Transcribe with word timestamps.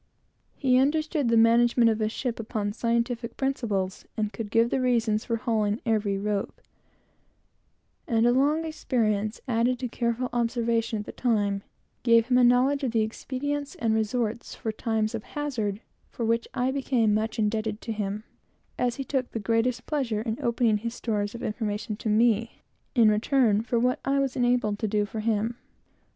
He 0.57 0.79
understood 0.79 1.29
the 1.29 1.37
management 1.37 1.87
of 1.91 2.01
a 2.01 2.09
ship 2.09 2.39
upon 2.39 2.73
scientific 2.73 3.37
principles, 3.37 4.03
and 4.17 4.33
could 4.33 4.49
give 4.49 4.71
the 4.71 4.81
reason 4.81 5.19
for 5.19 5.35
hauling 5.35 5.79
every 5.85 6.17
rope; 6.17 6.59
and 8.07 8.25
a 8.25 8.31
long 8.31 8.65
experience, 8.65 9.41
added 9.47 9.77
to 9.77 9.87
careful 9.87 10.27
observation 10.33 10.97
at 11.01 11.05
the 11.05 11.11
time, 11.11 11.29
and 11.29 11.37
a 11.37 11.49
perfect 11.51 11.51
memory, 11.53 11.65
gave 12.01 12.27
him 12.29 12.37
a 12.39 12.43
knowledge 12.43 12.83
of 12.83 12.91
the 12.93 13.01
expedients 13.01 13.75
and 13.75 13.93
resorts 13.93 14.57
in 14.65 14.71
times 14.71 15.13
of 15.13 15.21
hazard, 15.21 15.81
which 16.17 16.17
was 16.17 16.17
remarkable, 16.17 16.17
and 16.17 16.17
for 16.17 16.25
which 16.25 16.47
I 16.55 16.71
became 16.71 17.13
much 17.13 17.37
indebted 17.37 17.79
to 17.81 17.91
him, 17.91 18.23
as 18.79 18.95
he 18.95 19.03
took 19.03 19.29
the 19.29 19.39
greatest 19.39 19.85
pleasure 19.85 20.23
in 20.23 20.39
opening 20.41 20.77
his 20.77 20.95
stores 20.95 21.35
of 21.35 21.43
information 21.43 21.95
to 21.97 22.09
me, 22.09 22.63
in 22.95 23.11
return 23.11 23.61
for 23.61 23.77
what 23.77 23.99
I 24.03 24.17
was 24.17 24.35
able 24.35 24.75
to 24.75 24.87
do 24.87 25.05
for 25.05 25.19
him. 25.19 25.57